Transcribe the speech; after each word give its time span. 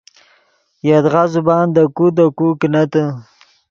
یدغا 0.89 1.23
زبان 1.33 1.65
دے 1.75 1.83
کو 1.95 2.05
دے 2.15 2.25
کو 2.37 2.47
کینتے 2.59 3.03